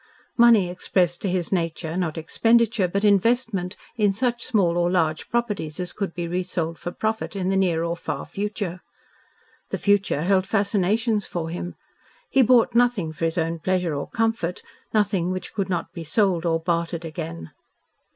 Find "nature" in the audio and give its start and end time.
1.51-1.95